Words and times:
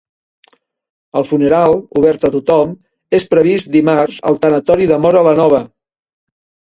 El 1.19 1.25
funeral, 1.31 1.75
obert 2.01 2.25
a 2.29 2.31
tothom, 2.35 2.71
és 3.19 3.27
previst 3.35 3.69
dimarts 3.79 4.19
al 4.31 4.41
tanatori 4.47 4.89
de 4.93 4.99
Móra 5.05 5.23
la 5.29 5.35
Nova. 5.43 5.61